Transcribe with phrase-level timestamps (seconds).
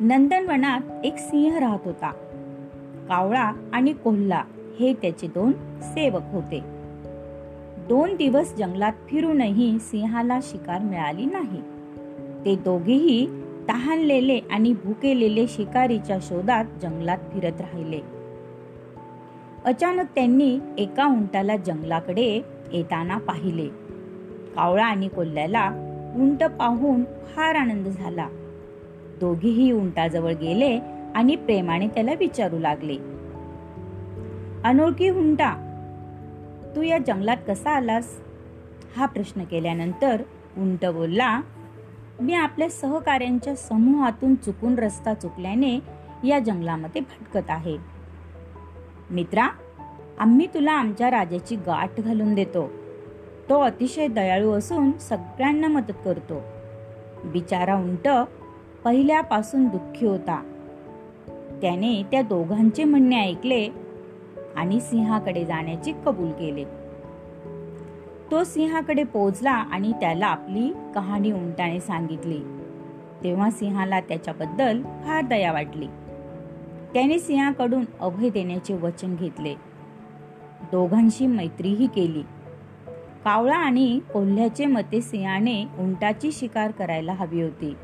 [0.00, 2.10] नंदनवनात एक सिंह राहत होता.
[3.08, 4.44] कावळा आणि कोल्हा
[4.80, 6.60] हे त्याचे दोन सेवक होते.
[7.88, 11.60] दोन दिवस जंगलात फिरूनही सिंहाला शिकार मिळाली नाही.
[12.44, 13.26] ते दोघेही
[13.68, 18.00] तहानलेले आणि भुकेलेले शिकारीच्या शोधात जंगलात फिरत राहिले.
[19.64, 23.68] अचानक त्यांनी एका उंटाला जंगलाकडे येताना पाहिले.
[24.54, 25.68] कावळा आणि कोल्ह्याला
[26.16, 28.28] उंट पाहून फार आनंद झाला.
[29.20, 30.80] दोघीही उंटाजवळ गेले
[31.14, 32.96] आणि प्रेमाने त्याला विचारू लागले.
[34.64, 35.66] अनोळखी उंटा
[36.76, 38.20] तू या जंगलात कसा आलास?
[38.96, 40.22] हा प्रश्न केल्यानंतर
[40.58, 41.40] उंट बोलला
[42.20, 45.80] मी आपल्या सहकार्यांच्या समूहातून चुकून रस्ता चुकल्याने
[46.24, 47.76] या जंगलामध्ये भटकत आहे.
[49.10, 49.48] मित्रा
[50.18, 52.70] आम्ही तुला आमच्या राजाची गाठ घालून देतो.
[53.48, 56.42] तो अतिशय दयाळू असून सगळ्यांना मदत करतो.
[57.24, 58.08] बिचारा उंट
[58.84, 60.42] पहिल्यापासून दुःखी होता.
[61.62, 63.68] त्याने त्या दोघांचे म्हणणे ऐकले
[64.56, 66.64] आणि सिंहाकडे जाण्याचे कबूल केले.
[68.30, 72.38] तो सिंहाकडे पोहोचला आणि त्याला आपली कहाणी उंटाने सांगितली.
[73.24, 75.86] तेव्हा सिंहाला त्याच्याबद्दल फार दया वाटली.
[76.94, 79.54] त्याने सिंहाकडून अभय देण्याचे वचन घेतले.
[80.72, 82.22] दोघांशी मैत्रीही केली.
[83.24, 87.74] कावळा आणि कोल्ह्याचे मते सिंहाने उंटाची शिकार करायला हवी होती.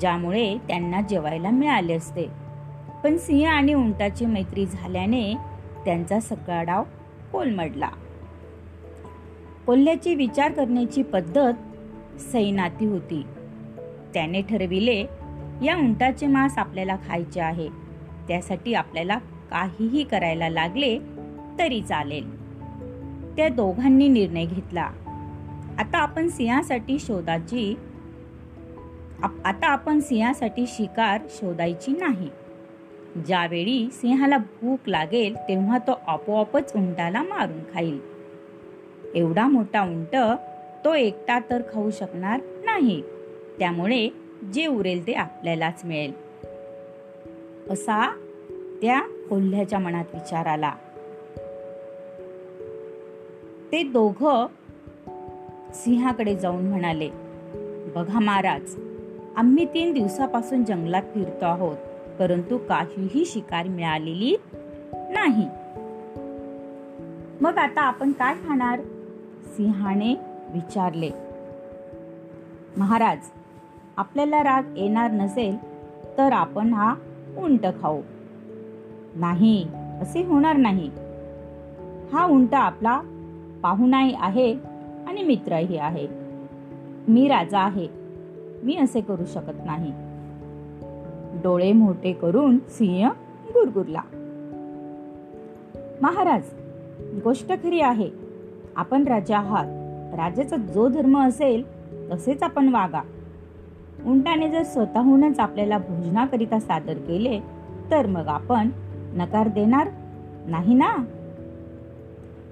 [0.00, 2.26] ज्यामुळे त्यांना जेवायला मिळाले असते.
[3.04, 5.34] पण सिंह आणि उंटाची मैत्री झाल्याने
[5.84, 6.84] त्यांचा सगळा डाव
[7.32, 7.88] कोलमडला.
[9.66, 11.52] कोल्ह्याची विचार करण्याची पद्धत
[12.20, 13.22] सैनाती होती.
[14.14, 15.06] त्याने ठरविले
[15.62, 17.68] या उंटाचे मांस आपल्याला खायचे आहे.
[18.28, 19.18] त्यासाठी आपल्याला
[19.50, 20.98] काहीही करायला लागले
[21.58, 22.38] तरी चालेल.
[23.36, 24.88] त्या दोघांनी निर्णय घेतला.
[25.78, 27.74] आता आपण सिंहासाठी शोधाची
[29.22, 32.30] आता आपण सिंहासाठी शिकार शोधायची नाही.
[33.26, 38.00] ज्यावेळी सिंहाला भूक लागेल तेव्हा तो आपोआपच उंटाला मारून खाईल.
[39.14, 40.16] एवढा मोठा उंट
[40.84, 43.02] तो एकटा तर खाऊ शकणार नाही.
[43.58, 44.08] त्यामुळे
[44.54, 46.12] जे उरेल ते आपल्यालाच मिळेल.
[47.70, 48.10] असा
[48.82, 50.72] त्या कोल्ह्याच्या मनात विचार आला.
[53.72, 54.26] ते दोघ
[55.74, 57.10] सिंहाकडे जाऊन म्हणाले
[57.94, 58.87] बघा महाराज
[59.38, 61.76] आम्ही तीन दिवसापासून जंगलात फिरतो आहोत
[62.18, 64.36] परंतु काहीही शिकार मिळालेली
[64.92, 65.46] नाही.
[67.40, 68.80] मग आता आपण काय खाणार?
[69.44, 70.14] सिंहाने
[70.52, 71.10] विचारले.
[72.76, 73.18] महाराज
[73.96, 75.56] आपल्याला राग येणार नसेल
[76.18, 76.94] तर आपण हा
[77.38, 78.00] उंट खाऊ.
[79.14, 79.66] नाही
[80.00, 80.90] असे होणार नाही.
[82.12, 83.00] हा उंट आपला
[83.62, 84.52] पाहुणाही आहे
[85.06, 86.08] आणि मित्रही आहे.
[87.08, 87.97] मी राजा आहे.
[88.62, 89.92] मी असे करू शकत नाही.
[91.42, 93.08] डोळे मोठे करून सिंह
[93.48, 94.00] गुरगुरला.
[96.02, 96.42] महाराज
[97.24, 98.10] गोष्ट खरी आहे.
[98.76, 99.66] आपण राजा आहात.
[100.14, 101.62] राजाचा जो धर्म असेल
[102.10, 103.00] तसेच आपण वागा.
[104.06, 107.40] उंटाने जर स्वतःहूनच आपल्याला भोजनाकरिता सादर केले
[107.90, 108.68] तर मग आपण
[109.14, 109.88] नकार देणार?
[110.46, 110.96] नाही ना?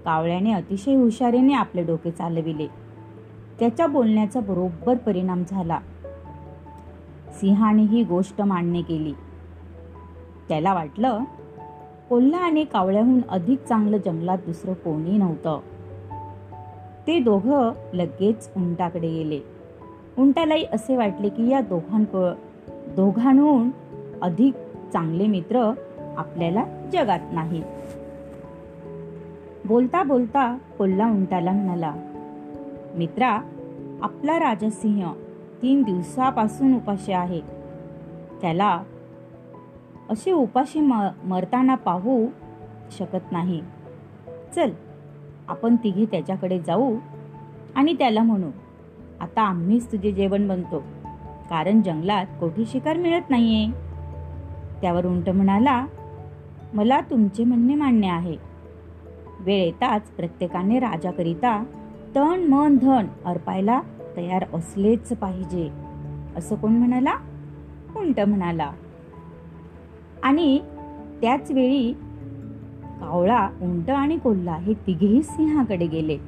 [0.05, 2.67] कावळ्याने अतिशय हुशारीने आपले डोके चालविले.
[3.61, 5.79] त्याच्या बोलण्याचा बरोबर परिणाम झाला.
[7.41, 9.13] सिंहाने ही गोष्ट मान्य केली.
[10.49, 11.21] त्याला वाटलं
[12.09, 15.61] कोल्हा आणि कावळ्याहून अधिक चांगलं जंगलात दुसरं कोणी नव्हतं.
[17.07, 19.41] ते दोघं लगेच उंटाकडे गेले.
[20.19, 22.17] उंटालाही असे वाटले की या दोघांक
[22.97, 23.71] दोघांहून
[24.23, 24.55] अधिक
[24.93, 25.73] चांगले मित्र
[26.17, 27.63] आपल्याला जगात नाहीत.
[29.65, 31.95] बोलता बोलता कोल्हा उंटाला म्हणाला
[32.95, 33.39] मित्रा
[34.03, 35.26] आपला राजसिंह
[35.63, 37.41] तीन दिवसापासून उपाशी आहे
[38.41, 38.83] त्याला
[40.11, 40.81] असे उपाशी
[41.25, 42.27] मरताना पाहू
[42.99, 43.61] शकत नाही.
[44.55, 44.71] चल
[45.49, 46.97] आपण तिघे त्याच्याकडे जाऊ
[47.75, 48.51] आणि त्याला म्हणू
[49.21, 50.79] आता आम्हीच तुझे जेवण बनतो
[51.51, 53.67] कारण जंगलात कोठे शिकार मिळत नाहीये.
[54.81, 55.87] त्यावर उंट म्हणाला
[56.75, 58.37] मला तुमचे म्हणणे मान्य आहे.
[59.41, 61.65] वेळ येताच प्रत्येकाने राजाकरिता
[62.17, 63.81] तण मन धन अर्पायला
[64.17, 65.71] तयार असलेच पाहिजे.
[66.37, 67.15] असं कोण म्हणाला?
[67.97, 68.73] उंट म्हणाला?
[70.23, 70.59] आणि
[71.21, 71.93] त्याच वेळी
[73.01, 76.19] कावळा उंट आणि कोल्हा हे तिघेही सिंहाकडे गेले.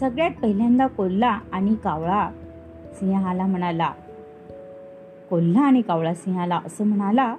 [0.00, 2.30] सगळ्यात पहिल्यांदा कोल्हा आणि कावळा
[2.92, 3.92] सिंहाला म्हणाला.
[5.30, 7.36] कोल्हा आणि कावळा सिंहाला असं म्हणाला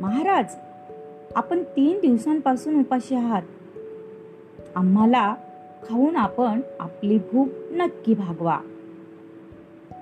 [0.00, 0.54] महाराज
[1.36, 3.42] आपण तीन दिवसांपासून उपाशी आहात.
[4.76, 5.34] आम्हाला
[5.82, 8.58] खाऊन आपण आपली भूक नक्की भागवा.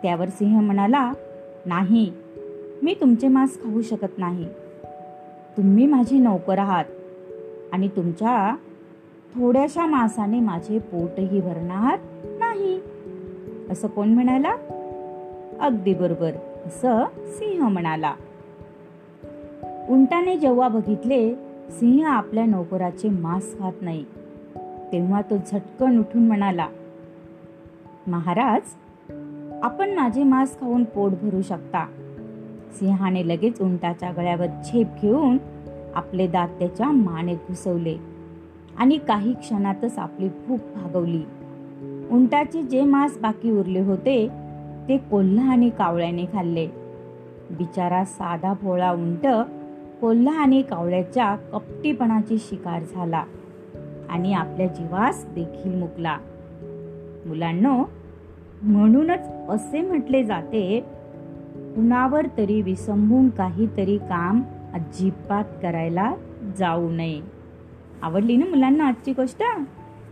[0.03, 1.13] त्यावर सिंह म्हणाला
[1.67, 2.13] नाही
[2.83, 4.49] मी तुमचे मांस खाऊ शकत नाही.
[5.57, 6.85] तुम्ही माझे नौकर आहात
[7.73, 8.57] आणि तुमच्या
[9.35, 12.81] थोड्याशा मांसाने माझे पोटही भरणार नाही.
[13.71, 14.57] असं कोण म्हणाला?
[15.61, 16.33] अगदी बरोबर
[16.67, 18.15] असं सिंह म्हणाला.
[19.89, 21.35] उंटाने जेव्हा बघितले
[21.71, 24.05] सिंह आपल्या नोकराचे मांस खात नाही.
[24.95, 26.67] तेव्हा तो झटकन उठून म्हणाला
[28.07, 28.61] महाराज
[29.63, 31.87] आपण माझे मांस खाऊन पोट भरू शकता.
[32.73, 35.39] सिंहाने लगेच उंटाच्या गळ्यावर झेप घेऊन
[35.95, 37.97] आपले दात त्याच्या माने घुसवले
[38.77, 41.23] आणि काही क्षणातच आपली भूक भागवली.
[42.11, 44.29] उंटाचे जे मांस बाकी उरले होते
[44.89, 46.67] ते कोल्हा आणि कावळ्याने खाल्ले.
[47.51, 49.27] बिचारा साधा भोळा उंट
[50.01, 53.25] कोल्हा आणि कावळ्याच्या कपटीपणाची शिकार झाला.
[54.15, 56.19] आणि आपल्या जीवास देखील मुकला.
[57.27, 57.85] मुलांनो
[58.63, 60.85] म्हणूनच असे म्हटले जाते
[61.55, 64.43] कुणावर तरी विसंबून काहीतरी काम
[64.75, 66.15] अजिबात करायला
[66.59, 67.21] जाऊ नये.
[68.03, 69.43] आवडली ना मुलांना आजची गोष्ट?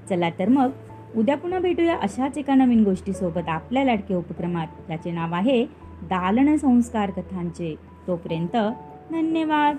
[0.08, 0.70] चला तर मग
[1.16, 4.66] उद्या पुन्हा भेटूया अशाच एका नवीन गोष्टीसोबत आपल्या लाडके उपक्रमात.
[4.88, 5.64] त्याचे नाव आहे
[6.02, 7.76] दालन संस्कार कथांचे.
[8.06, 8.56] तोपर्यंत
[9.10, 9.76] धन्यवाद.